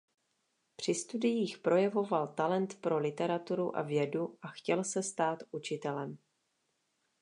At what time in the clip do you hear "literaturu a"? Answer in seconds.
2.97-3.81